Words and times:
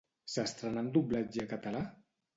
S'estrenà 0.35 0.81
amb 0.85 0.95
doblatge 0.97 1.45
català? 1.53 1.87